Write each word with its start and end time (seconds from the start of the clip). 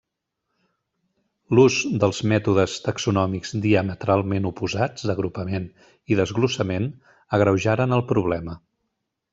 L'ús 1.57 1.75
dels 2.03 2.21
mètodes 2.31 2.79
taxonòmics 2.87 3.53
diametralment 3.67 4.49
oposats 4.53 5.07
d'agrupament 5.11 5.69
i 6.15 6.19
desglossament 6.23 6.91
agreujaren 7.41 7.99
el 8.01 8.07
problema. 8.15 8.61